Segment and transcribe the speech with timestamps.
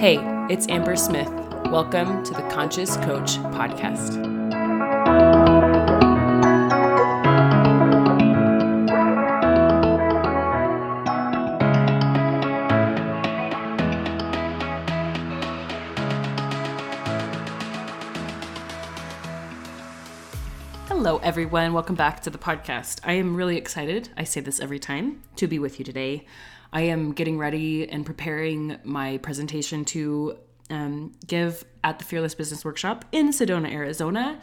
[0.00, 0.16] Hey,
[0.48, 1.28] it's Amber Smith.
[1.66, 4.16] Welcome to the Conscious Coach Podcast.
[20.88, 21.74] Hello, everyone.
[21.74, 23.00] Welcome back to the podcast.
[23.04, 24.08] I am really excited.
[24.16, 26.24] I say this every time to be with you today.
[26.72, 30.38] I am getting ready and preparing my presentation to
[30.70, 34.40] um, give at the Fearless Business Workshop in Sedona, Arizona.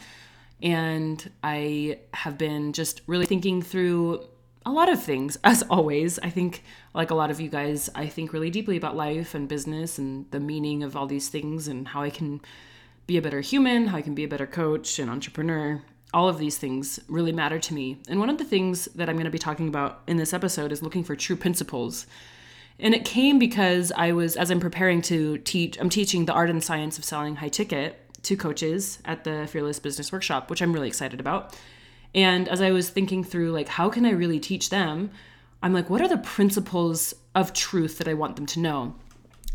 [0.61, 4.25] And I have been just really thinking through
[4.65, 6.19] a lot of things, as always.
[6.19, 6.63] I think,
[6.93, 10.29] like a lot of you guys, I think really deeply about life and business and
[10.31, 12.41] the meaning of all these things and how I can
[13.05, 15.81] be a better human, how I can be a better coach and entrepreneur
[16.17, 18.01] all of these things really matter to me.
[18.09, 20.71] And one of the things that I'm going to be talking about in this episode
[20.71, 22.07] is looking for true principles.
[22.79, 26.49] And it came because I was, as I'm preparing to teach, I'm teaching the art
[26.49, 30.73] and science of selling high ticket to coaches at the Fearless Business Workshop, which I'm
[30.73, 31.55] really excited about.
[32.15, 35.11] And as I was thinking through, like, how can I really teach them?
[35.61, 38.95] I'm like, what are the principles of truth that I want them to know?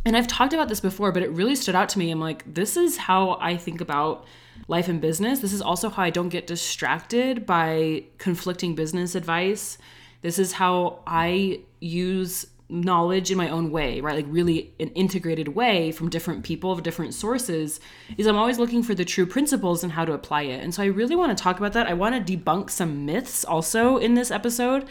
[0.04, 2.10] And I've talked about this before, but it really stood out to me.
[2.10, 4.26] I'm like, this is how I think about
[4.68, 5.40] life and business.
[5.40, 9.78] This is also how I don't get distracted by conflicting business advice.
[10.22, 14.16] This is how I use knowledge in my own way, right?
[14.16, 17.80] Like really an integrated way from different people of different sources
[18.16, 20.62] is I'm always looking for the true principles and how to apply it.
[20.62, 21.86] And so I really want to talk about that.
[21.86, 24.88] I want to debunk some myths also in this episode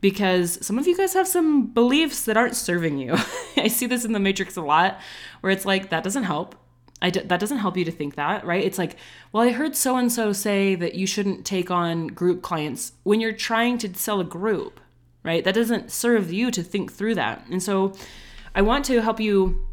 [0.00, 3.16] because some of you guys have some beliefs that aren't serving you.
[3.56, 5.00] I see this in the matrix a lot
[5.40, 6.54] where it's like that doesn't help
[7.02, 8.64] I d- that doesn't help you to think that, right?
[8.64, 8.96] It's like,
[9.32, 13.20] well, I heard so and so say that you shouldn't take on group clients when
[13.20, 14.80] you're trying to sell a group,
[15.22, 15.44] right?
[15.44, 17.44] That doesn't serve you to think through that.
[17.50, 17.94] And so
[18.54, 19.66] I want to help you,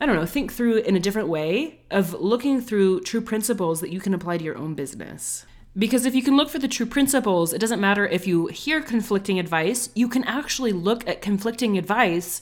[0.00, 3.90] I don't know, think through in a different way of looking through true principles that
[3.90, 5.46] you can apply to your own business.
[5.78, 8.80] Because if you can look for the true principles, it doesn't matter if you hear
[8.80, 12.40] conflicting advice, you can actually look at conflicting advice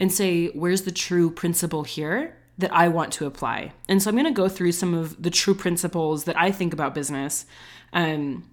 [0.00, 2.36] and say, where's the true principle here?
[2.58, 3.72] that I want to apply.
[3.88, 6.72] And so I'm going to go through some of the true principles that I think
[6.72, 7.46] about business
[7.92, 8.48] um,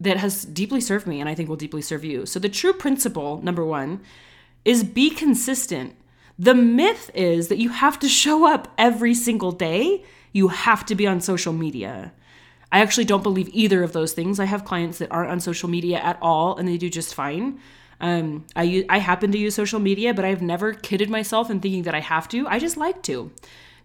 [0.00, 2.26] that has deeply served me and I think will deeply serve you.
[2.26, 4.00] So the true principle, number one,
[4.64, 5.94] is be consistent.
[6.38, 10.94] The myth is that you have to show up every single day, you have to
[10.94, 12.12] be on social media.
[12.72, 14.40] I actually don't believe either of those things.
[14.40, 17.60] I have clients that aren't on social media at all and they do just fine.
[18.00, 21.84] Um, I I happen to use social media, but I've never kidded myself in thinking
[21.84, 22.48] that I have to.
[22.48, 23.30] I just like to.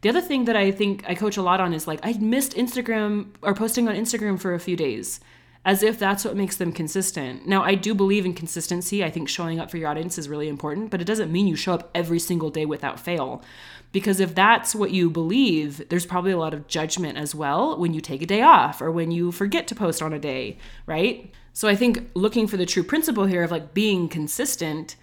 [0.01, 2.55] The other thing that I think I coach a lot on is like I missed
[2.55, 5.19] Instagram or posting on Instagram for a few days,
[5.67, 7.45] as if that's what makes them consistent.
[7.45, 9.03] Now I do believe in consistency.
[9.03, 11.57] I think showing up for your audience is really important, but it doesn't mean you
[11.57, 13.43] show up every single day without fail.
[13.91, 17.93] Because if that's what you believe, there's probably a lot of judgment as well when
[17.93, 21.33] you take a day off or when you forget to post on a day, right?
[21.51, 24.95] So I think looking for the true principle here of like being consistent,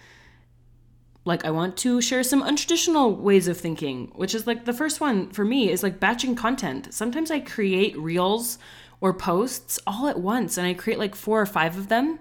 [1.26, 4.98] like I want to share some untraditional ways of thinking, which is like the first
[4.98, 6.94] one for me is like batching content.
[6.94, 8.58] Sometimes I create reels
[9.00, 12.18] or posts all at once and I create like four or five of them.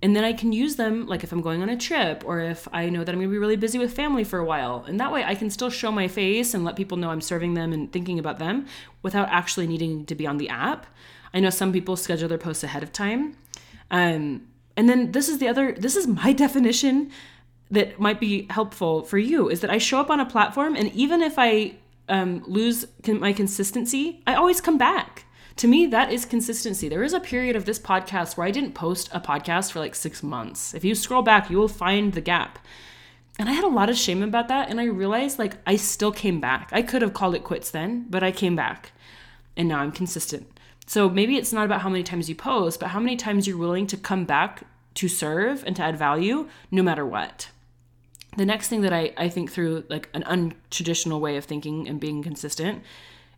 [0.00, 2.68] And then I can use them like if I'm going on a trip or if
[2.72, 4.84] I know that I'm gonna be really busy with family for a while.
[4.86, 7.54] And that way I can still show my face and let people know I'm serving
[7.54, 8.66] them and thinking about them
[9.02, 10.86] without actually needing to be on the app.
[11.34, 13.36] I know some people schedule their posts ahead of time.
[13.90, 14.46] Um,
[14.76, 17.10] and then this is the other, this is my definition
[17.70, 20.92] that might be helpful for you is that I show up on a platform and
[20.92, 21.74] even if I
[22.08, 25.24] um, lose my consistency, I always come back.
[25.58, 26.88] To me, that is consistency.
[26.88, 29.96] There is a period of this podcast where I didn't post a podcast for like
[29.96, 30.72] six months.
[30.72, 32.60] If you scroll back, you will find the gap.
[33.40, 34.70] And I had a lot of shame about that.
[34.70, 36.68] And I realized like I still came back.
[36.70, 38.92] I could have called it quits then, but I came back.
[39.56, 40.46] And now I'm consistent.
[40.86, 43.58] So maybe it's not about how many times you post, but how many times you're
[43.58, 44.62] willing to come back
[44.94, 47.48] to serve and to add value no matter what.
[48.36, 51.98] The next thing that I, I think through like an untraditional way of thinking and
[51.98, 52.84] being consistent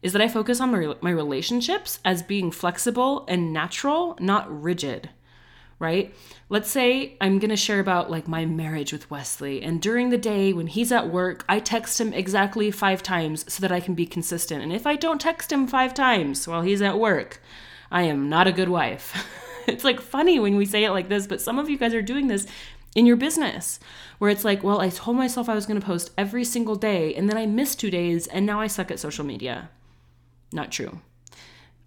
[0.03, 5.11] is that I focus on my, my relationships as being flexible and natural, not rigid
[5.81, 6.15] right?
[6.51, 10.19] Let's say I'm going to share about like my marriage with Wesley and during the
[10.19, 13.95] day when he's at work, I text him exactly 5 times so that I can
[13.95, 14.63] be consistent.
[14.63, 17.43] And if I don't text him 5 times while he's at work,
[17.91, 19.27] I am not a good wife.
[19.67, 22.03] it's like funny when we say it like this, but some of you guys are
[22.03, 22.47] doing this
[22.95, 23.81] in your business
[24.19, 27.15] where it's like, well, I told myself I was going to post every single day
[27.15, 29.71] and then I missed 2 days and now I suck at social media.
[30.53, 31.01] Not true.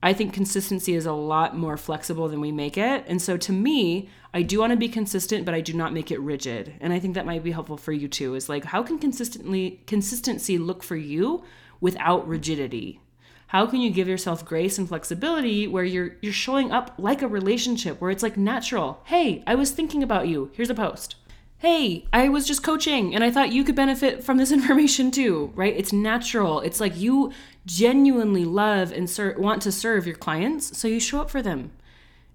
[0.03, 3.05] I think consistency is a lot more flexible than we make it.
[3.07, 6.11] And so to me, I do want to be consistent, but I do not make
[6.11, 6.73] it rigid.
[6.81, 8.35] And I think that might be helpful for you too.
[8.35, 11.45] Is like how can consistently consistency look for you
[11.79, 12.99] without rigidity?
[13.47, 17.27] How can you give yourself grace and flexibility where you're you're showing up like a
[17.27, 19.01] relationship where it's like natural.
[19.05, 20.51] Hey, I was thinking about you.
[20.53, 21.15] Here's a post
[21.63, 25.53] hey, I was just coaching and I thought you could benefit from this information too,
[25.55, 25.73] right?
[25.73, 26.59] It's natural.
[26.59, 27.31] It's like you
[27.65, 31.71] genuinely love and ser- want to serve your clients, so you show up for them.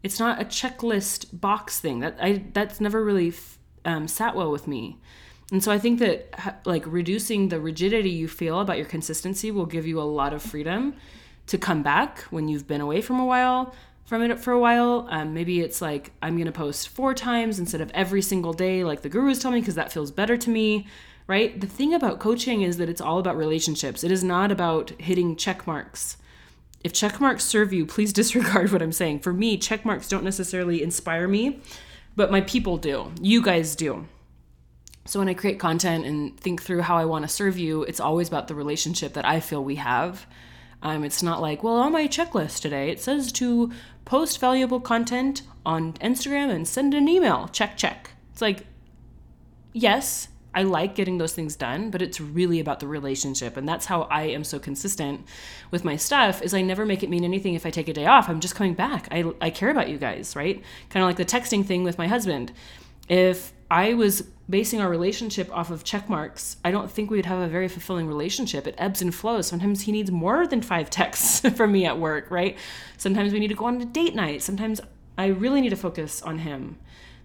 [0.03, 2.01] It's not a checklist box thing.
[2.01, 3.33] That I that's never really
[3.85, 4.99] um, sat well with me.
[5.51, 9.67] And so I think that like reducing the rigidity you feel about your consistency will
[9.67, 10.95] give you a lot of freedom
[11.47, 13.75] to come back when you've been away from a while
[14.08, 15.06] from it for a while.
[15.10, 18.82] Um, maybe it's like I'm going to post four times instead of every single day,
[18.82, 20.87] like the gurus tell me, because that feels better to me,
[21.26, 21.60] right?
[21.60, 24.02] The thing about coaching is that it's all about relationships.
[24.02, 26.16] It is not about hitting check marks.
[26.82, 29.20] If check marks serve you, please disregard what I'm saying.
[29.20, 31.60] For me, check marks don't necessarily inspire me,
[32.16, 33.12] but my people do.
[33.20, 34.08] You guys do.
[35.05, 38.00] So when I create content and think through how I want to serve you, it's
[38.00, 40.26] always about the relationship that I feel we have.
[40.83, 43.73] Um, it's not like, well, on my checklist today, it says to
[44.05, 47.49] post valuable content on Instagram and send an email.
[47.49, 48.13] Check, check.
[48.33, 48.65] It's like,
[49.73, 53.57] yes, I like getting those things done, but it's really about the relationship.
[53.57, 55.27] And that's how I am so consistent
[55.71, 58.07] with my stuff is I never make it mean anything if I take a day
[58.07, 58.29] off.
[58.29, 59.09] I'm just coming back.
[59.11, 60.63] I, I care about you guys, right?
[60.91, 62.53] Kind of like the texting thing with my husband.
[63.09, 67.41] If I was basing our relationship off of check marks, I don't think we'd have
[67.41, 68.67] a very fulfilling relationship.
[68.67, 69.47] It ebbs and flows.
[69.47, 72.56] Sometimes he needs more than five texts from me at work, right?
[72.97, 74.43] Sometimes we need to go on a date night.
[74.43, 74.81] Sometimes
[75.19, 76.79] I really need to focus on him.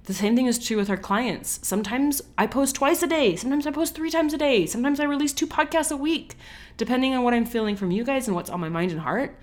[0.06, 1.66] The same thing is true with our clients.
[1.66, 3.38] Sometimes I post twice a day.
[3.38, 4.66] Sometimes I post three times a day.
[4.66, 6.36] Sometimes I release two podcasts a week,
[6.76, 9.38] depending on what I'm feeling from you guys and what's on my mind and heart.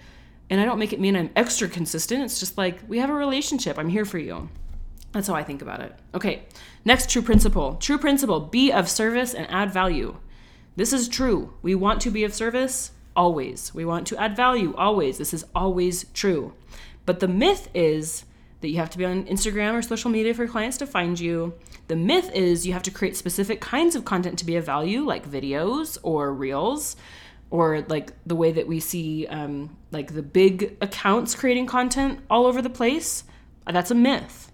[0.51, 2.25] And I don't make it mean I'm extra consistent.
[2.25, 3.79] It's just like we have a relationship.
[3.79, 4.51] I'm here for you.
[5.13, 5.93] That's how I think about it.
[6.15, 6.45] Okay,
[6.85, 7.75] next true principle.
[7.77, 10.17] True principle be of service and add value.
[10.77, 11.55] This is true.
[11.63, 13.75] We want to be of service always.
[13.75, 15.19] We want to add value always.
[15.19, 16.55] This is always true.
[17.07, 18.25] But the myth is
[18.61, 21.55] that you have to be on Instagram or social media for clients to find you.
[21.89, 25.01] The myth is you have to create specific kinds of content to be of value,
[25.05, 26.95] like videos or reels,
[27.51, 32.47] or like the way that we see um, like the big accounts creating content all
[32.47, 33.25] over the place.
[33.67, 34.50] That's a myth.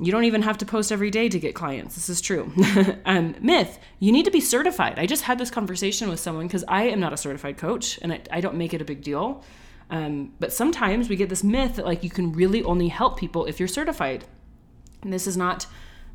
[0.00, 1.94] You don't even have to post every day to get clients.
[1.94, 2.52] This is true.
[3.04, 4.98] um, myth, you need to be certified.
[4.98, 8.12] I just had this conversation with someone because I am not a certified coach and
[8.12, 9.44] I, I don't make it a big deal.
[9.90, 13.44] Um, but sometimes we get this myth that like you can really only help people
[13.44, 14.24] if you're certified.
[15.02, 15.66] And this is not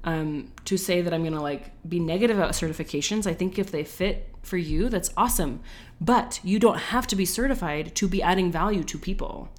[0.04, 3.28] um, to say that I'm gonna like be negative about certifications.
[3.28, 5.62] I think if they fit for you, that's awesome.
[6.02, 9.50] But you don't have to be certified to be adding value to people.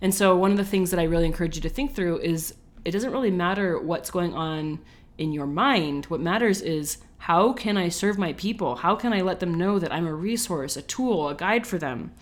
[0.00, 2.54] And so one of the things that I really encourage you to think through is
[2.84, 4.80] it doesn't really matter what's going on
[5.18, 6.06] in your mind.
[6.06, 8.76] What matters is how can I serve my people?
[8.76, 11.78] How can I let them know that I'm a resource, a tool, a guide for
[11.78, 12.12] them?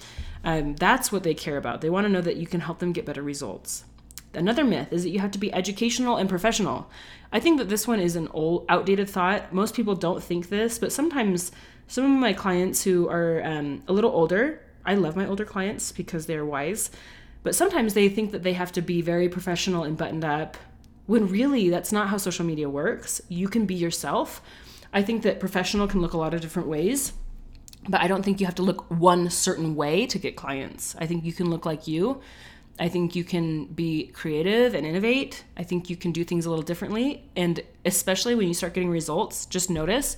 [0.45, 1.81] Um, that's what they care about.
[1.81, 3.85] They want to know that you can help them get better results.
[4.35, 6.91] Another myth is that you have to be educational and professional.
[7.33, 9.53] I think that this one is an old, outdated thought.
[9.53, 11.53] Most people don't think this, but sometimes
[11.87, 15.93] some of my clients who are um, a little older, I love my older clients
[15.93, 16.91] because they're wise
[17.43, 20.57] but sometimes they think that they have to be very professional and buttoned up
[21.07, 23.21] when really that's not how social media works.
[23.29, 24.41] You can be yourself.
[24.93, 27.13] I think that professional can look a lot of different ways,
[27.89, 30.95] but I don't think you have to look one certain way to get clients.
[30.99, 32.21] I think you can look like you.
[32.79, 35.45] I think you can be creative and innovate.
[35.57, 37.29] I think you can do things a little differently.
[37.37, 40.17] And especially when you start getting results, just notice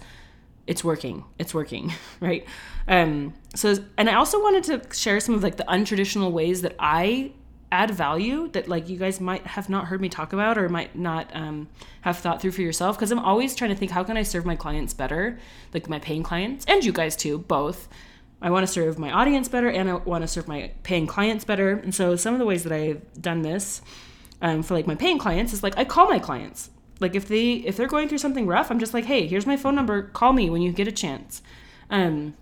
[0.66, 2.46] it's working it's working right?
[2.88, 6.74] Um so and i also wanted to share some of like the untraditional ways that
[6.78, 7.32] i
[7.74, 10.94] add value that like you guys might have not heard me talk about or might
[10.96, 11.68] not um,
[12.02, 14.44] have thought through for yourself because i'm always trying to think how can i serve
[14.44, 15.38] my clients better?
[15.72, 17.88] Like my paying clients and you guys too both.
[18.40, 21.44] I want to serve my audience better and i want to serve my paying clients
[21.44, 21.72] better.
[21.72, 23.82] And so some of the ways that i've done this
[24.42, 26.70] um, for like my paying clients is like i call my clients
[27.00, 29.56] like if they if they're going through something rough, I'm just like, hey, here's my
[29.56, 30.02] phone number.
[30.02, 31.42] Call me when you get a chance.
[31.90, 32.34] Um,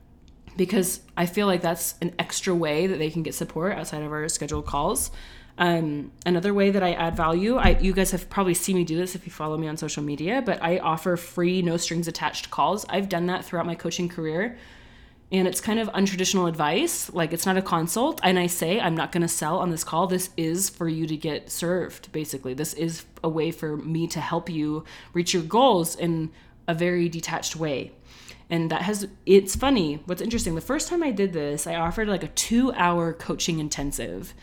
[0.57, 4.13] because I feel like that's an extra way that they can get support outside of
[4.13, 5.11] our scheduled calls.
[5.59, 8.97] Um, another way that I add value, I you guys have probably seen me do
[8.97, 12.51] this if you follow me on social media, but I offer free, no strings attached
[12.51, 12.87] calls.
[12.89, 14.59] I've done that throughout my coaching career
[15.33, 18.95] and it's kind of untraditional advice like it's not a consult and i say i'm
[18.95, 22.55] not going to sell on this call this is for you to get served basically
[22.55, 24.85] this is a way for me to help you
[25.15, 26.31] reach your goals in
[26.69, 27.93] a very detached way
[28.53, 30.03] And that has, it's funny.
[30.05, 33.59] What's interesting, the first time I did this, I offered like a two hour coaching
[33.59, 34.35] intensive.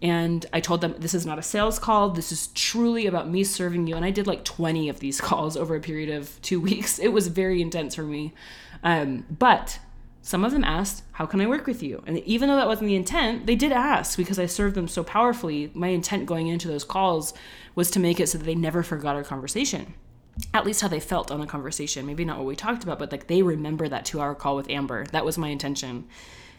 [0.00, 2.08] And I told them, this is not a sales call.
[2.08, 3.96] This is truly about me serving you.
[3.96, 6.98] And I did like 20 of these calls over a period of two weeks.
[6.98, 8.32] It was very intense for me.
[8.82, 9.78] Um, but
[10.22, 12.02] some of them asked, How can I work with you?
[12.06, 15.02] And even though that wasn't the intent, they did ask because I served them so
[15.02, 15.70] powerfully.
[15.74, 17.32] My intent going into those calls
[17.74, 19.94] was to make it so that they never forgot our conversation.
[20.52, 22.06] At least how they felt on the conversation.
[22.06, 24.70] Maybe not what we talked about, but like they remember that two hour call with
[24.70, 25.06] Amber.
[25.06, 26.06] That was my intention.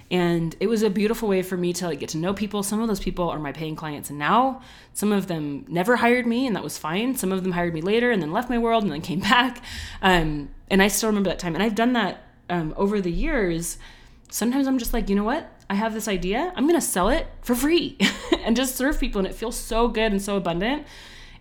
[0.09, 2.63] And it was a beautiful way for me to like get to know people.
[2.63, 4.61] Some of those people are my paying clients and now.
[4.93, 7.15] Some of them never hired me and that was fine.
[7.15, 9.63] Some of them hired me later and then left my world and then came back.
[10.01, 11.53] Um, and I still remember that time.
[11.53, 13.77] And I've done that um, over the years,
[14.29, 15.49] sometimes I'm just like, you know what?
[15.69, 16.51] I have this idea.
[16.55, 17.97] I'm going to sell it for free
[18.43, 19.19] and just serve people.
[19.19, 20.85] And it feels so good and so abundant.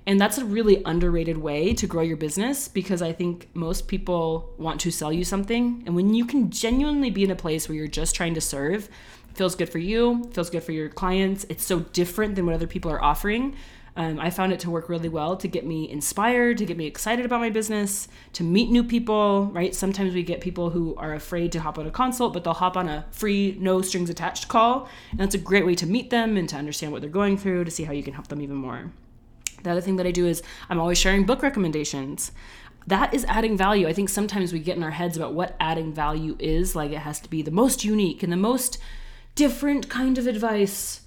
[0.07, 4.53] And that's a really underrated way to grow your business because I think most people
[4.57, 5.83] want to sell you something.
[5.87, 8.89] And when you can genuinely be in a place where you're just trying to serve,
[9.35, 11.45] feels good for you, feels good for your clients.
[11.49, 13.57] It's so different than what other people are offering.
[13.97, 16.87] Um, I found it to work really well to get me inspired, to get me
[16.87, 19.75] excited about my business, to meet new people, right?
[19.75, 22.77] Sometimes we get people who are afraid to hop on a consult, but they'll hop
[22.77, 24.89] on a free, no strings attached call.
[25.11, 27.65] And that's a great way to meet them and to understand what they're going through,
[27.65, 28.93] to see how you can help them even more.
[29.63, 32.33] The other thing that I do is I'm always sharing book recommendations.
[32.87, 33.87] That is adding value.
[33.87, 36.99] I think sometimes we get in our heads about what adding value is, like it
[36.99, 38.79] has to be the most unique and the most
[39.35, 41.03] different kind of advice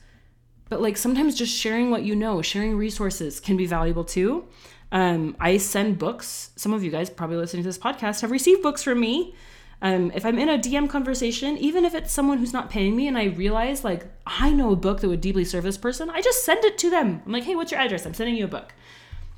[0.74, 4.48] but like sometimes just sharing what you know, sharing resources can be valuable too.
[4.92, 6.50] Um, I send books.
[6.56, 9.36] Some of you guys probably listening to this podcast have received books from me.
[9.84, 13.08] Um, if I'm in a DM conversation, even if it's someone who's not paying me
[13.08, 16.22] and I realize like I know a book that would deeply serve this person, I
[16.22, 17.22] just send it to them.
[17.24, 18.08] I'm like, hey, what's your address?
[18.08, 18.74] I'm sending you a book.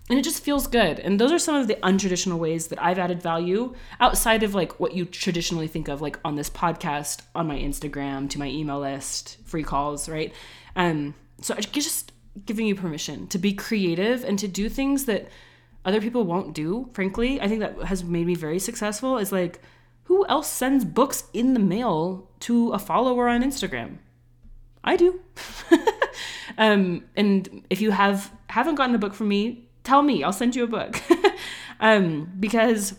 [0.09, 1.01] And it just feels good.
[1.01, 4.79] And those are some of the untraditional ways that I've added value outside of like
[4.79, 8.79] what you traditionally think of, like on this podcast, on my Instagram, to my email
[8.79, 10.33] list, free calls, right?
[10.75, 11.15] Um,
[11.45, 12.11] so just
[12.45, 15.29] giving you permission to be creative and to do things that
[15.85, 19.61] other people won't do frankly i think that has made me very successful is like
[20.05, 23.97] who else sends books in the mail to a follower on instagram?
[24.83, 25.19] I do.
[26.57, 30.23] Um, and if you have haven't gotten a book from me tell me.
[30.23, 31.01] I'll send you a book.
[31.77, 32.97] Um, because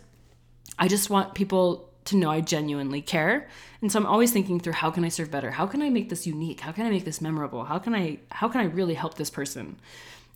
[0.79, 3.49] i just want people to know I genuinely care.
[3.87, 5.53] And so I'm always thinking through how can I serve better?
[5.53, 6.59] How can I make this unique?
[6.59, 7.67] How can I make this memorable?
[7.67, 9.79] How can I how can I really help this person?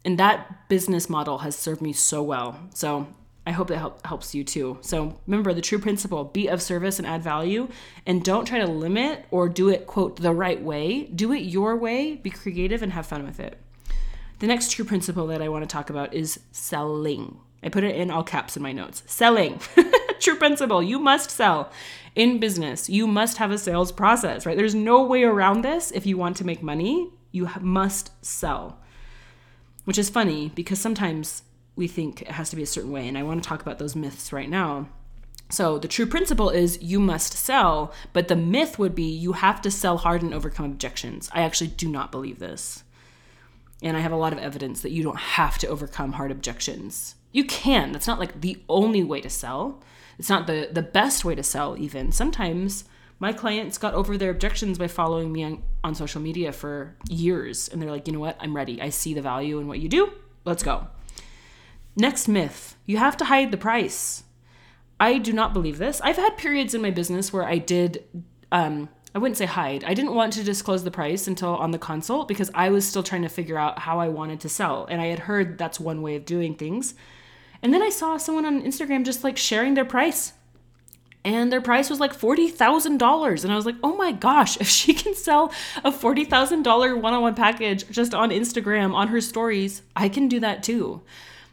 [0.04, 2.60] And that business model has served me so well.
[2.74, 3.08] So
[3.44, 4.78] I hope that help, helps you too.
[4.82, 7.66] So remember the true principle be of service and add value.
[8.06, 11.06] And don't try to limit or do it, quote, the right way.
[11.06, 13.58] Do it your way, be creative, and have fun with it.
[14.38, 17.40] The next true principle that I want to talk about is selling.
[17.64, 19.02] I put it in all caps in my notes.
[19.06, 19.60] Selling.
[20.20, 20.82] True principle.
[20.82, 21.70] You must sell.
[22.14, 24.56] In business, you must have a sales process, right?
[24.56, 25.90] There's no way around this.
[25.90, 28.78] If you want to make money, you must sell.
[29.84, 31.42] Which is funny because sometimes
[31.76, 33.08] we think it has to be a certain way.
[33.08, 34.88] And I want to talk about those myths right now.
[35.48, 39.60] So, the true principle is you must sell, but the myth would be you have
[39.62, 41.28] to sell hard and overcome objections.
[41.32, 42.84] I actually do not believe this.
[43.82, 47.16] And I have a lot of evidence that you don't have to overcome hard objections.
[47.32, 47.92] You can.
[47.92, 49.82] That's not like the only way to sell.
[50.20, 52.12] It's not the the best way to sell even.
[52.12, 52.84] Sometimes
[53.18, 57.68] my clients got over their objections by following me on, on social media for years
[57.68, 58.36] and they're like, "You know what?
[58.38, 58.82] I'm ready.
[58.82, 60.12] I see the value in what you do.
[60.44, 60.88] Let's go."
[61.96, 62.76] Next myth.
[62.84, 64.24] You have to hide the price.
[65.00, 66.02] I do not believe this.
[66.02, 68.04] I've had periods in my business where I did
[68.52, 69.84] um I wouldn't say hide.
[69.84, 73.02] I didn't want to disclose the price until on the consult because I was still
[73.02, 74.84] trying to figure out how I wanted to sell.
[74.84, 76.94] And I had heard that's one way of doing things.
[77.62, 80.32] And then I saw someone on Instagram just like sharing their price.
[81.22, 83.44] And their price was like $40,000.
[83.44, 85.52] And I was like, oh my gosh, if she can sell
[85.84, 90.40] a $40,000 one on one package just on Instagram on her stories, I can do
[90.40, 91.02] that too.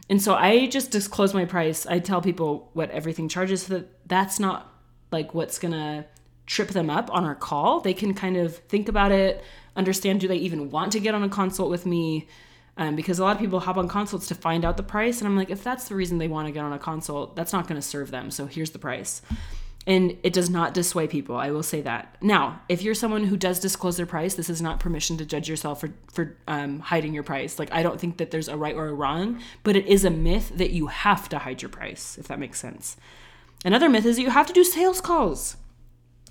[0.10, 1.86] And so I just disclose my price.
[1.86, 4.74] I tell people what everything charges so that that's not
[5.12, 6.06] like what's going to
[6.46, 7.82] trip them up on our call.
[7.82, 9.44] They can kind of think about it,
[9.76, 12.28] understand do they even want to get on a consult with me?
[12.78, 15.28] Um, because a lot of people hop on consults to find out the price and
[15.28, 17.68] i'm like if that's the reason they want to get on a consult that's not
[17.68, 19.22] going to serve them so here's the price.
[19.86, 22.18] And it does not dissuade people i will say that.
[22.22, 25.48] Now if you're someone who does disclose their price this is not permission to judge
[25.48, 27.58] yourself for for um, hiding your price.
[27.58, 30.10] Like i don't think that there's a right or a wrong but it is a
[30.10, 32.98] myth that you have to hide your price if that makes sense.
[33.64, 35.56] Another myth is that you have to do sales calls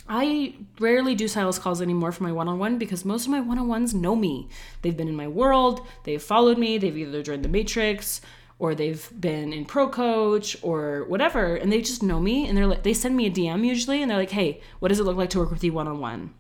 [0.09, 3.41] I rarely do sales calls anymore for my one on one because most of my
[3.41, 4.49] one on ones know me.
[4.83, 8.21] They've been in my world, they've followed me, they've either joined the Matrix
[8.59, 12.67] or they've been in pro coach or whatever and they just know me and they're
[12.67, 15.17] like they send me a dm usually and they're like hey what does it look
[15.17, 16.33] like to work with you one-on-one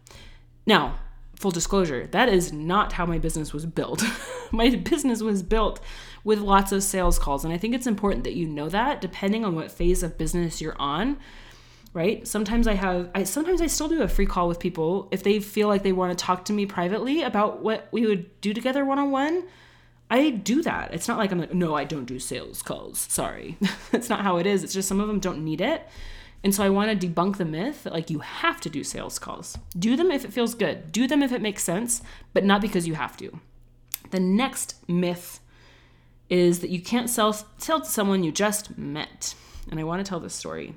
[0.66, 0.98] now
[1.34, 4.02] full disclosure that is not how my business was built
[4.50, 5.80] my business was built
[6.24, 9.44] with lots of sales calls and i think it's important that you know that depending
[9.44, 11.18] on what phase of business you're on
[11.96, 15.22] right sometimes i have i sometimes i still do a free call with people if
[15.22, 18.52] they feel like they want to talk to me privately about what we would do
[18.52, 19.42] together one-on-one
[20.08, 20.94] I do that.
[20.94, 22.98] It's not like I'm like, no, I don't do sales calls.
[23.10, 23.58] Sorry.
[23.90, 24.62] That's not how it is.
[24.62, 25.86] It's just some of them don't need it.
[26.44, 29.18] And so I want to debunk the myth that like you have to do sales
[29.18, 29.58] calls.
[29.76, 30.92] Do them if it feels good.
[30.92, 33.40] Do them if it makes sense, but not because you have to.
[34.12, 35.40] The next myth
[36.28, 39.34] is that you can't sell sell to someone you just met.
[39.70, 40.76] And I want to tell this story.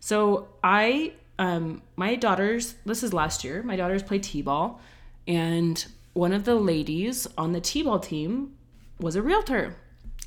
[0.00, 4.80] So I um my daughters, this is last year, my daughters play T-ball
[5.28, 8.56] and one of the ladies on the T-ball team
[8.98, 9.76] was a realtor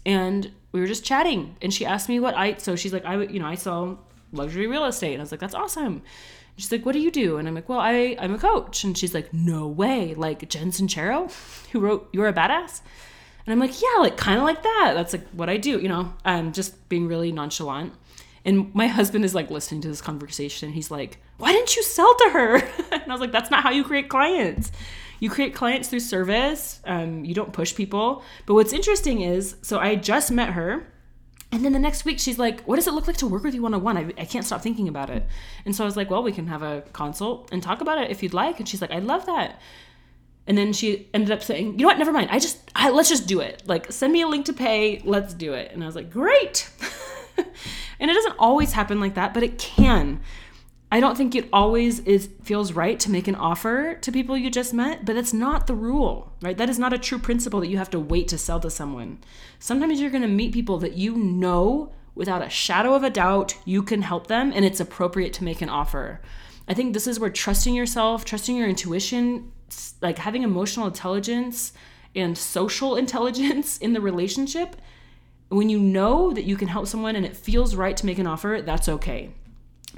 [0.05, 3.21] and we were just chatting and she asked me what I so she's like I
[3.23, 3.99] you know I sell
[4.31, 6.01] luxury real estate and I was like that's awesome.
[6.57, 7.37] she's like what do you do?
[7.37, 10.71] And I'm like well I I'm a coach and she's like no way like Jen
[10.71, 11.31] Sincero
[11.71, 12.81] who wrote You're a Badass.
[13.45, 14.93] And I'm like yeah like kind of like that.
[14.95, 17.93] That's like what I do you know um just being really nonchalant.
[18.45, 20.73] And my husband is like listening to this conversation.
[20.73, 22.55] He's like, why didn't you sell to her?
[22.91, 24.71] and I was like, that's not how you create clients
[25.23, 26.81] you create clients through service.
[26.83, 28.23] Um, you don't push people.
[28.45, 30.85] But what's interesting is, so I just met her.
[31.49, 33.55] And then the next week, she's like, What does it look like to work with
[33.55, 33.95] you one on one?
[33.95, 35.25] I can't stop thinking about it.
[35.63, 38.11] And so I was like, Well, we can have a consult and talk about it
[38.11, 38.59] if you'd like.
[38.59, 39.61] And she's like, I love that.
[40.45, 41.99] And then she ended up saying, You know what?
[41.99, 42.29] Never mind.
[42.29, 43.63] I just, I, let's just do it.
[43.65, 45.01] Like, send me a link to pay.
[45.05, 45.71] Let's do it.
[45.71, 46.69] And I was like, Great.
[48.03, 50.19] and it doesn't always happen like that, but it can.
[50.91, 54.51] I don't think it always is feels right to make an offer to people you
[54.51, 56.57] just met, but that's not the rule, right?
[56.57, 59.19] That is not a true principle that you have to wait to sell to someone.
[59.57, 63.55] Sometimes you're going to meet people that you know without a shadow of a doubt
[63.63, 66.19] you can help them and it's appropriate to make an offer.
[66.67, 69.53] I think this is where trusting yourself, trusting your intuition,
[70.01, 71.71] like having emotional intelligence
[72.13, 74.75] and social intelligence in the relationship,
[75.49, 78.27] when you know that you can help someone and it feels right to make an
[78.27, 79.31] offer, that's okay.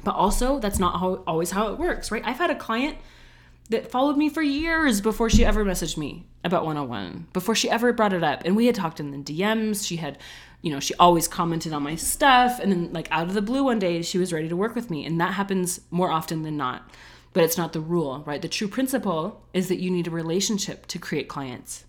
[0.03, 2.23] But also, that's not how, always how it works, right?
[2.25, 2.97] I've had a client
[3.69, 7.55] that followed me for years before she ever messaged me about one on one, before
[7.55, 8.43] she ever brought it up.
[8.45, 9.87] And we had talked in the DMs.
[9.87, 10.19] She had,
[10.61, 12.59] you know, she always commented on my stuff.
[12.59, 14.91] And then, like, out of the blue one day, she was ready to work with
[14.91, 15.05] me.
[15.05, 16.87] And that happens more often than not.
[17.33, 18.41] But it's not the rule, right?
[18.41, 21.85] The true principle is that you need a relationship to create clients.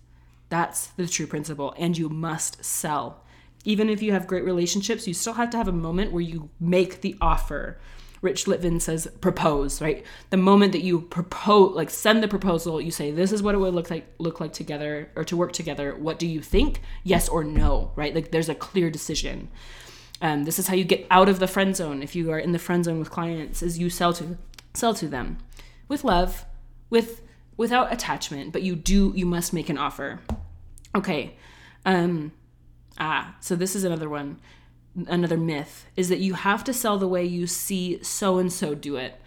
[0.49, 1.75] That's the true principle.
[1.77, 3.23] And you must sell.
[3.67, 6.49] Even if you have great relationships, you still have to have a moment where you
[6.59, 7.77] make the offer
[8.21, 10.03] Rich Litvin says propose, right?
[10.31, 13.59] The moment that you propose, like send the proposal, you say this is what it
[13.59, 15.95] would look like look like together or to work together.
[15.95, 16.81] What do you think?
[17.03, 18.15] Yes or no, right?
[18.15, 19.49] Like there's a clear decision.
[20.19, 22.01] Um, this is how you get out of the friend zone.
[22.01, 24.37] If you are in the friend zone with clients, is you sell to
[24.73, 25.37] sell to them
[25.87, 26.45] with love,
[26.89, 27.21] with
[27.55, 30.19] without attachment, but you do you must make an offer.
[30.95, 31.35] Okay.
[31.85, 32.31] Um,
[32.99, 34.39] ah, so this is another one
[35.07, 38.73] another myth is that you have to sell the way you see so and so
[38.73, 39.21] do it.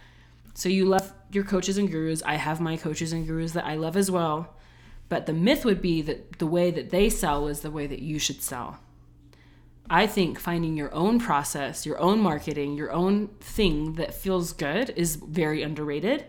[0.54, 2.22] So you love your coaches and gurus.
[2.24, 4.56] I have my coaches and gurus that I love as well.
[5.08, 8.00] But the myth would be that the way that they sell is the way that
[8.00, 8.78] you should sell.
[9.88, 14.90] I think finding your own process, your own marketing, your own thing that feels good
[14.96, 16.26] is very underrated.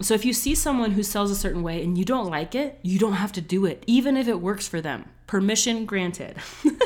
[0.00, 2.78] So if you see someone who sells a certain way and you don't like it,
[2.82, 5.06] you don't have to do it, even if it works for them.
[5.26, 6.36] Permission granted.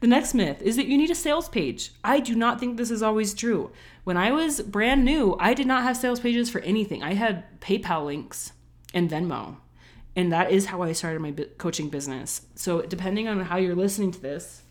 [0.00, 1.92] The next myth is that you need a sales page.
[2.04, 3.70] I do not think this is always true.
[4.04, 7.02] When I was brand new, I did not have sales pages for anything.
[7.02, 8.52] I had PayPal links
[8.92, 9.56] and Venmo.
[10.14, 12.42] And that is how I started my coaching business.
[12.54, 14.62] So, depending on how you're listening to this,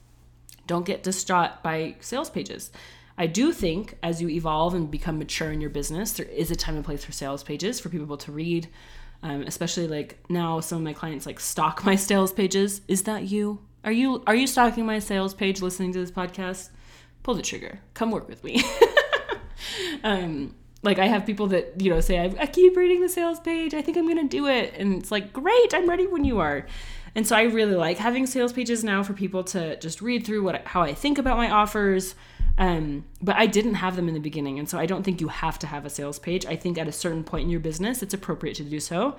[0.68, 2.72] don't get distraught by sales pages.
[3.18, 6.56] I do think as you evolve and become mature in your business, there is a
[6.56, 8.68] time and place for sales pages for people to read.
[9.24, 12.82] Um, especially like now, some of my clients like stock my sales pages.
[12.88, 13.60] Is that you?
[13.84, 16.70] Are you are you stalking my sales page listening to this podcast?
[17.24, 17.80] Pull the trigger.
[17.94, 18.64] Come work with me.
[20.04, 23.40] um, like I have people that you know say I, I keep reading the sales
[23.40, 23.74] page.
[23.74, 25.74] I think I'm gonna do it, and it's like great.
[25.74, 26.68] I'm ready when you are.
[27.16, 30.44] And so I really like having sales pages now for people to just read through
[30.44, 32.14] what how I think about my offers.
[32.58, 35.28] Um, but I didn't have them in the beginning, and so I don't think you
[35.28, 36.46] have to have a sales page.
[36.46, 39.18] I think at a certain point in your business, it's appropriate to do so.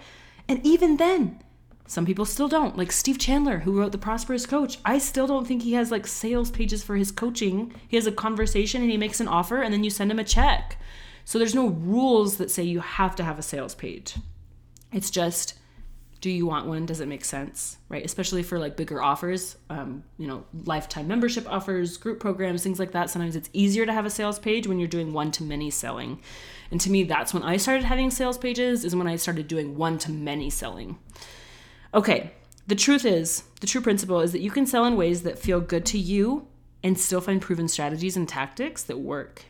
[0.49, 1.42] And even then,
[1.87, 2.77] some people still don't.
[2.77, 4.79] Like Steve Chandler, who wrote The Prosperous Coach.
[4.85, 7.72] I still don't think he has like sales pages for his coaching.
[7.87, 10.25] He has a conversation and he makes an offer and then you send him a
[10.25, 10.79] check.
[11.25, 14.16] So there's no rules that say you have to have a sales page.
[14.92, 15.55] It's just
[16.27, 16.87] Do you want one?
[16.87, 17.77] Does it make sense?
[17.89, 18.05] Right?
[18.05, 22.91] Especially for like bigger offers, um, you know, lifetime membership offers, group programs, things like
[22.91, 23.11] that.
[23.11, 26.21] Sometimes it's easier to have a sales page when you're doing one to many selling.
[26.73, 29.77] And to me, that's when I started having sales pages, is when I started doing
[29.77, 30.99] one to many selling.
[31.95, 32.33] Okay,
[32.67, 35.61] the truth is, the true principle is that you can sell in ways that feel
[35.61, 36.49] good to you
[36.83, 39.45] and still find proven strategies and tactics that work.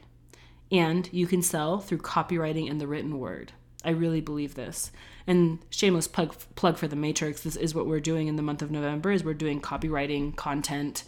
[0.71, 3.53] And you can sell through copywriting and the written word.
[3.83, 4.91] I really believe this.
[5.27, 7.43] And shameless plug plug for the Matrix.
[7.43, 9.11] This is what we're doing in the month of November.
[9.11, 11.03] Is we're doing copywriting content,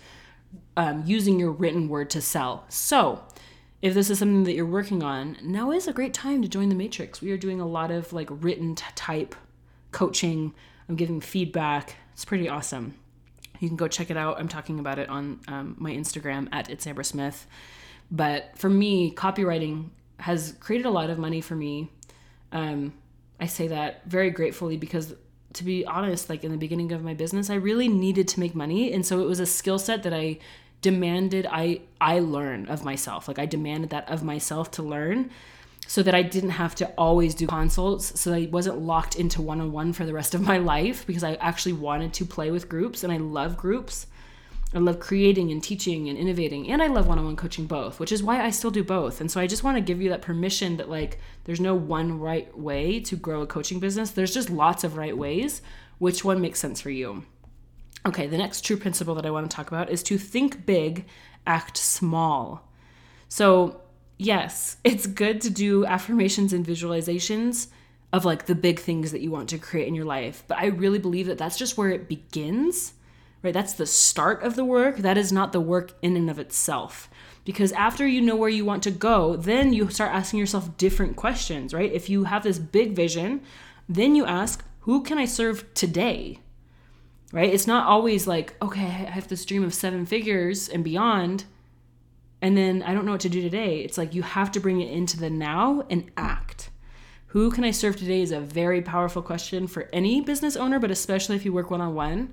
[0.76, 2.64] um, using your written word to sell.
[2.68, 3.22] So,
[3.80, 6.68] if this is something that you're working on, now is a great time to join
[6.68, 7.20] the Matrix.
[7.20, 9.36] We are doing a lot of like written type
[9.92, 10.52] coaching.
[10.88, 11.94] I'm giving feedback.
[12.12, 12.94] It's pretty awesome.
[13.60, 14.38] You can go check it out.
[14.38, 17.46] I'm talking about it on um, my Instagram at it's Amber Smith.
[18.10, 21.90] But for me, copywriting has created a lot of money for me.
[22.52, 22.94] Um,
[23.40, 25.14] I say that very gratefully because,
[25.54, 28.54] to be honest, like in the beginning of my business, I really needed to make
[28.54, 30.38] money, and so it was a skill set that I
[30.80, 33.28] demanded I I learn of myself.
[33.28, 35.30] Like I demanded that of myself to learn
[35.86, 39.60] so that I didn't have to always do consults, so I wasn't locked into one
[39.60, 42.68] on one for the rest of my life because I actually wanted to play with
[42.68, 44.06] groups and I love groups.
[44.74, 47.98] I love creating and teaching and innovating, and I love one on one coaching both,
[47.98, 49.20] which is why I still do both.
[49.20, 52.20] And so I just want to give you that permission that, like, there's no one
[52.20, 54.10] right way to grow a coaching business.
[54.10, 55.62] There's just lots of right ways.
[55.98, 57.24] Which one makes sense for you?
[58.04, 61.06] Okay, the next true principle that I want to talk about is to think big,
[61.46, 62.70] act small.
[63.28, 63.80] So,
[64.18, 67.68] yes, it's good to do affirmations and visualizations
[68.12, 70.66] of like the big things that you want to create in your life, but I
[70.66, 72.94] really believe that that's just where it begins
[73.42, 73.54] right?
[73.54, 74.98] That's the start of the work.
[74.98, 77.08] That is not the work in and of itself.
[77.44, 81.16] Because after you know where you want to go, then you start asking yourself different
[81.16, 81.92] questions, right?
[81.92, 83.42] If you have this big vision,
[83.88, 86.40] then you ask, who can I serve today?
[87.32, 87.52] Right?
[87.52, 91.44] It's not always like, okay, I have this dream of seven figures and beyond,
[92.40, 93.80] and then I don't know what to do today.
[93.80, 96.70] It's like you have to bring it into the now and act.
[97.28, 100.90] Who can I serve today is a very powerful question for any business owner, but
[100.90, 102.32] especially if you work one on one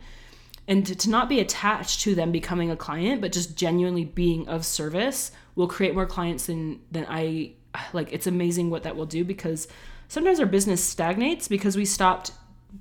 [0.68, 4.66] and to, not be attached to them becoming a client but just genuinely being of
[4.66, 7.52] service will create more clients than than i
[7.94, 9.68] like it's amazing what that will do because
[10.08, 12.32] sometimes our business stagnates because we stopped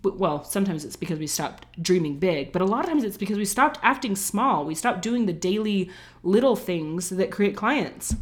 [0.02, 3.38] well sometimes it's because we stopped dreaming big but a lot of times it's because
[3.38, 4.64] we stopped acting small.
[4.64, 5.90] We stopped doing the daily
[6.22, 8.14] little things that create clients.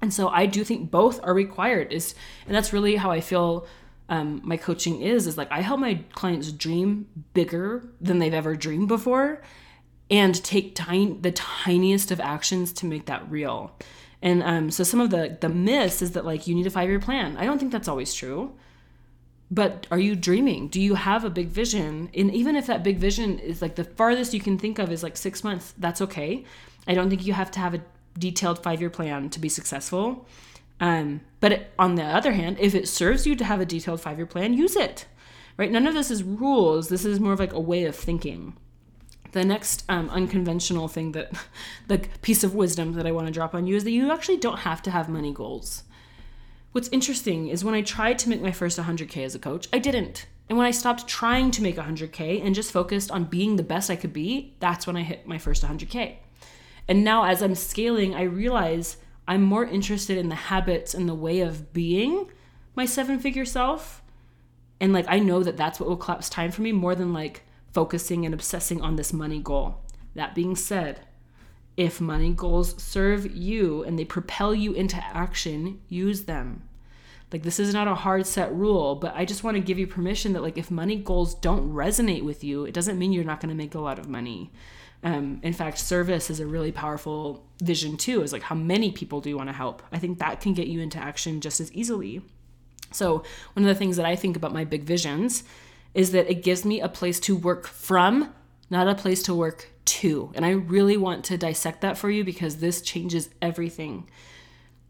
[0.00, 1.92] And so i do think both are required.
[1.92, 2.14] Is
[2.46, 3.66] and that's really how i feel
[4.08, 8.56] um, my coaching is is like I help my clients dream bigger than they've ever
[8.56, 9.42] dreamed before,
[10.10, 13.76] and take tiny the tiniest of actions to make that real.
[14.22, 16.88] And um, so some of the the myths is that like you need a five
[16.88, 17.36] year plan.
[17.36, 18.54] I don't think that's always true.
[19.50, 20.68] But are you dreaming?
[20.68, 22.10] Do you have a big vision?
[22.14, 25.02] And even if that big vision is like the farthest you can think of is
[25.02, 26.44] like six months, that's okay.
[26.86, 27.80] I don't think you have to have a
[28.18, 30.26] detailed five year plan to be successful.
[30.80, 34.18] Um, but on the other hand, if it serves you to have a detailed five
[34.18, 35.06] year plan, use it.
[35.56, 35.70] Right?
[35.70, 36.88] None of this is rules.
[36.88, 38.56] This is more of like a way of thinking.
[39.32, 41.32] The next um, unconventional thing that,
[41.88, 44.38] the piece of wisdom that I want to drop on you is that you actually
[44.38, 45.84] don't have to have money goals.
[46.72, 49.78] What's interesting is when I tried to make my first 100K as a coach, I
[49.78, 50.26] didn't.
[50.48, 53.90] And when I stopped trying to make 100K and just focused on being the best
[53.90, 56.16] I could be, that's when I hit my first 100K.
[56.86, 58.96] And now as I'm scaling, I realize
[59.28, 62.30] I'm more interested in the habits and the way of being
[62.74, 64.02] my seven figure self.
[64.80, 67.42] And like, I know that that's what will collapse time for me more than like
[67.72, 69.84] focusing and obsessing on this money goal.
[70.14, 71.00] That being said,
[71.76, 76.62] if money goals serve you and they propel you into action, use them.
[77.30, 79.86] Like, this is not a hard set rule, but I just want to give you
[79.86, 83.40] permission that, like, if money goals don't resonate with you, it doesn't mean you're not
[83.40, 84.50] going to make a lot of money.
[85.04, 88.22] Um, in fact, service is a really powerful vision too.
[88.22, 89.82] Is like how many people do you want to help?
[89.92, 92.22] I think that can get you into action just as easily.
[92.90, 95.44] So one of the things that I think about my big visions
[95.94, 98.32] is that it gives me a place to work from,
[98.70, 100.32] not a place to work to.
[100.34, 104.08] And I really want to dissect that for you because this changes everything.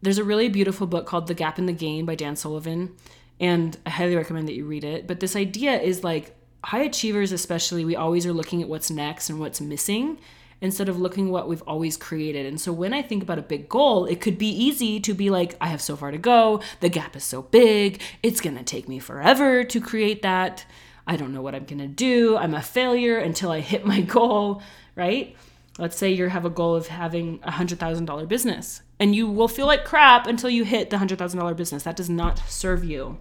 [0.01, 2.95] There's a really beautiful book called The Gap and the Gain by Dan Sullivan,
[3.41, 5.07] and I highly recommend that you read it.
[5.07, 9.31] But this idea is like high achievers especially we always are looking at what's next
[9.31, 10.19] and what's missing
[10.61, 12.47] instead of looking what we've always created.
[12.47, 15.31] And so when I think about a big goal, it could be easy to be
[15.31, 16.61] like, I have so far to go.
[16.81, 18.01] The gap is so big.
[18.23, 20.67] It's going to take me forever to create that.
[21.07, 22.37] I don't know what I'm going to do.
[22.37, 24.63] I'm a failure until I hit my goal,
[24.97, 25.37] right?
[25.79, 29.67] Let's say you have a goal of having a $100,000 business and you will feel
[29.67, 31.85] like crap until you hit the $100,000 business.
[31.85, 33.19] That does not serve you.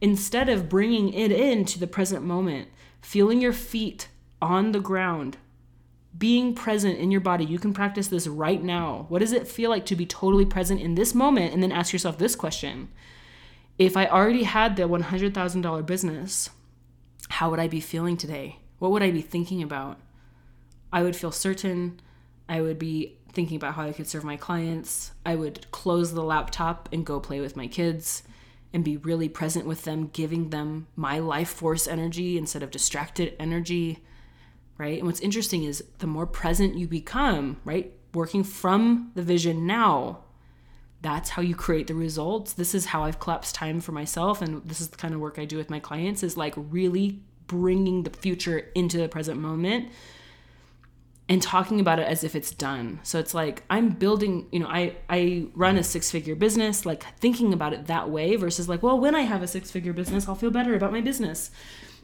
[0.00, 2.68] Instead of bringing it into the present moment,
[3.00, 4.08] feeling your feet
[4.40, 5.36] on the ground,
[6.16, 7.44] being present in your body.
[7.44, 9.06] You can practice this right now.
[9.08, 11.52] What does it feel like to be totally present in this moment?
[11.52, 12.88] And then ask yourself this question
[13.78, 16.50] If I already had the $100,000 business,
[17.28, 18.58] how would I be feeling today?
[18.78, 19.98] What would I be thinking about?
[20.92, 22.00] I would feel certain.
[22.48, 25.12] I would be thinking about how I could serve my clients.
[25.26, 28.22] I would close the laptop and go play with my kids
[28.72, 33.34] and be really present with them, giving them my life force energy instead of distracted
[33.38, 34.04] energy,
[34.76, 34.98] right?
[34.98, 37.92] And what's interesting is the more present you become, right?
[38.14, 40.24] Working from the vision now,
[41.00, 42.52] that's how you create the results.
[42.52, 44.42] This is how I've collapsed time for myself.
[44.42, 47.20] And this is the kind of work I do with my clients is like really
[47.46, 49.90] bringing the future into the present moment
[51.28, 53.00] and talking about it as if it's done.
[53.02, 57.52] So it's like I'm building, you know, I I run a six-figure business, like thinking
[57.52, 60.50] about it that way versus like, well, when I have a six-figure business, I'll feel
[60.50, 61.50] better about my business.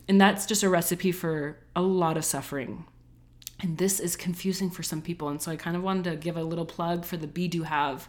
[0.06, 2.84] And that's just a recipe for a lot of suffering.
[3.60, 5.28] And this is confusing for some people.
[5.28, 7.62] And so I kind of wanted to give a little plug for the Be Do
[7.62, 8.08] Have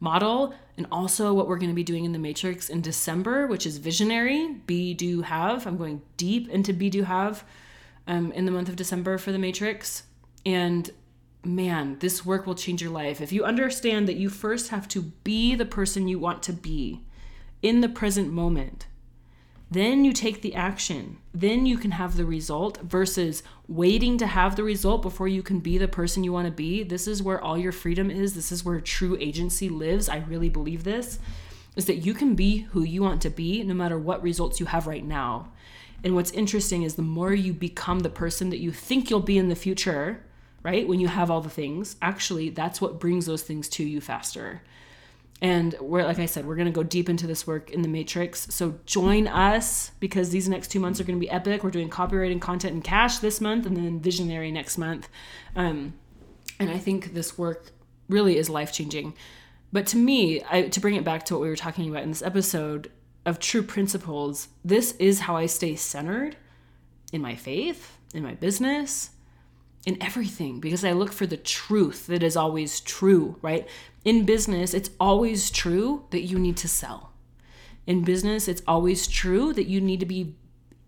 [0.00, 3.66] model and also what we're going to be doing in the Matrix in December, which
[3.66, 5.66] is visionary, Be Do Have.
[5.66, 7.44] I'm going deep into Be Do Have
[8.06, 10.04] um, in the month of December for the Matrix
[10.46, 10.90] and
[11.44, 13.20] man, this work will change your life.
[13.20, 17.04] If you understand that you first have to be the person you want to be
[17.62, 18.86] in the present moment,
[19.70, 21.18] then you take the action.
[21.34, 25.58] Then you can have the result versus waiting to have the result before you can
[25.58, 26.84] be the person you want to be.
[26.84, 28.34] This is where all your freedom is.
[28.34, 30.08] This is where true agency lives.
[30.08, 31.18] I really believe this
[31.74, 34.66] is that you can be who you want to be no matter what results you
[34.66, 35.52] have right now.
[36.04, 39.38] And what's interesting is the more you become the person that you think you'll be
[39.38, 40.24] in the future,
[40.66, 40.88] right?
[40.88, 44.62] When you have all the things, actually, that's what brings those things to you faster.
[45.40, 47.88] And we're, like I said, we're going to go deep into this work in the
[47.88, 48.48] Matrix.
[48.50, 51.62] So join us because these next two months are going to be epic.
[51.62, 55.08] We're doing copywriting, content, and cash this month, and then visionary next month.
[55.54, 55.94] Um,
[56.58, 57.70] and I think this work
[58.08, 59.14] really is life changing.
[59.72, 62.08] But to me, I, to bring it back to what we were talking about in
[62.08, 62.90] this episode
[63.24, 66.36] of true principles, this is how I stay centered
[67.12, 69.10] in my faith, in my business,
[69.86, 73.66] in everything because I look for the truth that is always true, right?
[74.04, 77.12] In business, it's always true that you need to sell.
[77.86, 80.34] In business, it's always true that you need to be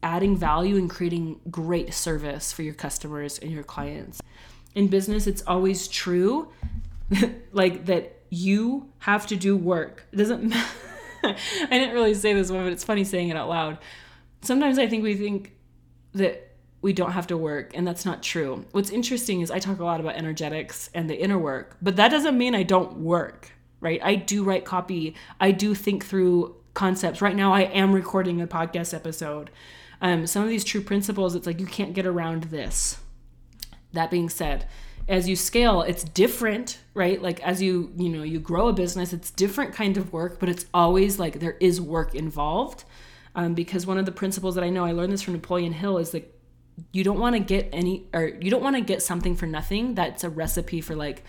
[0.03, 4.21] adding value and creating great service for your customers and your clients.
[4.75, 6.49] In business, it's always true
[7.53, 10.07] like that you have to do work.
[10.13, 10.53] It doesn't
[11.23, 11.37] I
[11.71, 13.79] didn't really say this one, but it's funny saying it out loud.
[14.43, 15.53] Sometimes I think we think
[16.15, 16.48] that
[16.81, 18.65] we don't have to work and that's not true.
[18.73, 22.11] What's interesting is i talk a lot about energetics and the inner work but that
[22.11, 24.01] doesn't mean i don't work right?
[24.03, 25.15] I do write copy.
[25.41, 27.21] I do think through concepts.
[27.23, 29.51] Right now i am recording a podcast episode.
[30.01, 32.99] Um, some of these true principles it's like you can't get around this.
[33.93, 34.69] That being said
[35.09, 37.21] as you scale it's different right?
[37.21, 40.49] Like as you you know you grow a business it's different kind of work but
[40.49, 42.85] it's always like there is work involved.
[43.35, 45.99] Um, because one of the principles that i know i learned this from napoleon hill
[45.99, 46.38] is like
[46.93, 49.95] you don't want to get any or you don't want to get something for nothing
[49.95, 51.25] that's a recipe for like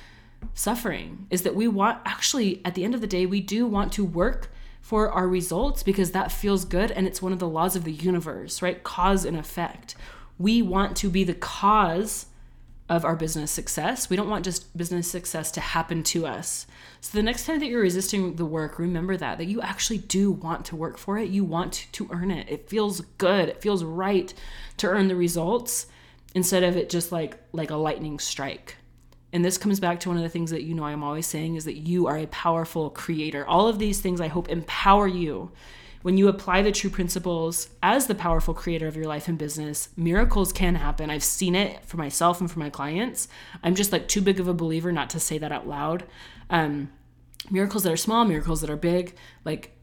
[0.54, 1.28] suffering.
[1.30, 4.06] Is that we want actually at the end of the day we do want to
[4.06, 7.84] work for our results because that feels good and it's one of the laws of
[7.84, 8.84] the universe right?
[8.84, 9.96] Cause and effect.
[10.38, 12.28] We want to be the cause
[12.90, 16.66] of our business success we don't want just business success to happen to us
[17.02, 20.32] so the next time that you're resisting the work remember that that you actually do
[20.32, 23.84] want to work for it you want to earn it it feels good it feels
[23.84, 24.34] right
[24.78, 25.86] to earn the results
[26.36, 28.76] instead of it just like like a lightning strike.
[29.32, 31.56] And this comes back to one of the things that you know I'm always saying
[31.56, 33.46] is that you are a powerful creator.
[33.46, 35.52] All of these things I hope empower you.
[36.02, 39.90] When you apply the true principles as the powerful creator of your life and business,
[39.98, 41.10] miracles can happen.
[41.10, 43.28] I've seen it for myself and for my clients.
[43.64, 46.06] I'm just like too big of a believer not to say that out loud.
[46.50, 46.90] Um,
[47.52, 49.76] miracles that are small, miracles that are big, like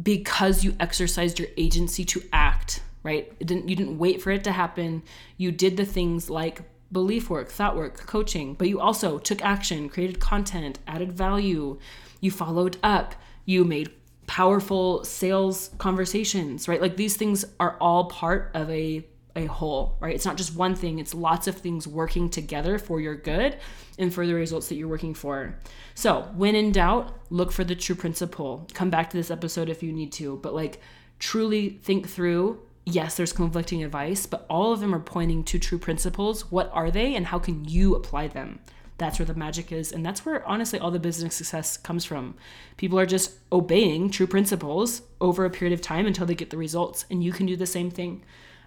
[0.00, 3.32] because you exercised your agency to act right?
[3.38, 5.04] It didn't you didn't wait for it to happen.
[5.36, 9.88] You did the things like belief work, thought work, coaching, but you also took action,
[9.88, 11.78] created content, added value,
[12.20, 13.92] you followed up, you made
[14.26, 16.80] powerful sales conversations, right?
[16.80, 19.06] Like these things are all part of a
[19.36, 20.14] a whole, right?
[20.14, 23.58] It's not just one thing, it's lots of things working together for your good
[23.98, 25.58] and for the results that you're working for.
[25.96, 28.68] So, when in doubt, look for the true principle.
[28.74, 30.80] Come back to this episode if you need to, but like
[31.18, 35.78] truly think through yes, there's conflicting advice, but all of them are pointing to true
[35.78, 36.50] principles.
[36.50, 38.60] What are they and how can you apply them?
[38.98, 39.92] That's where the magic is.
[39.92, 42.36] And that's where, honestly, all the business success comes from.
[42.76, 46.56] People are just obeying true principles over a period of time until they get the
[46.56, 47.04] results.
[47.10, 48.22] And you can do the same thing.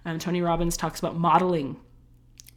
[0.05, 1.77] Um, Tony Robbins talks about modeling.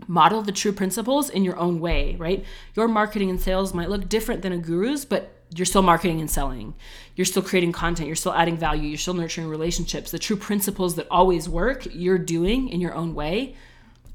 [0.07, 2.45] Model the true principles in your own way, right?
[2.75, 6.31] Your marketing and sales might look different than a guru's, but you're still marketing and
[6.31, 6.75] selling.
[7.17, 8.07] You're still creating content.
[8.07, 8.89] You're still adding value.
[8.89, 10.11] You're still nurturing relationships.
[10.11, 13.57] The true principles that always work, you're doing in your own way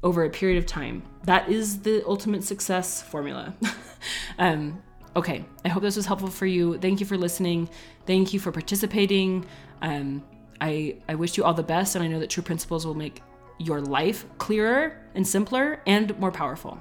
[0.02, 1.02] over a period of time.
[1.24, 3.54] That is the ultimate success formula.
[4.38, 4.82] um,
[5.14, 6.78] okay, I hope this was helpful for you.
[6.78, 7.68] Thank you for listening.
[8.06, 9.46] Thank you for participating.
[9.82, 10.22] Um,
[10.60, 13.22] I, I wish you all the best, and I know that true principles will make
[13.58, 16.80] your life clearer and simpler and more powerful.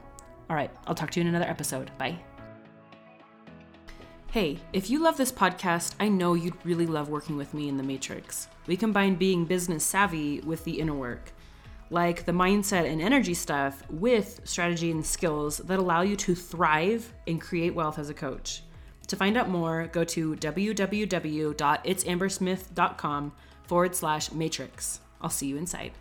[0.50, 1.92] All right, I'll talk to you in another episode.
[1.98, 2.20] Bye.
[4.32, 7.78] Hey, if you love this podcast, I know you'd really love working with me in
[7.78, 8.50] the Matrix.
[8.68, 11.32] We combine being business savvy with the inner work,
[11.90, 17.14] like the mindset and energy stuff, with strategy and skills that allow you to thrive
[17.28, 18.64] and create wealth as a coach.
[19.08, 25.00] To find out more, go to www.itsambersmith.com forward slash matrix.
[25.22, 25.92] I'll see you inside.